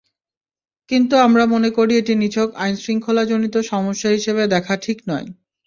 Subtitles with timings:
[0.89, 5.27] কিন্তু আমরা মনে করি এটি নিছক আইনশৃঙ্খলাজনিত সমস্যা হিসেবে দেখা ঠিক নয়।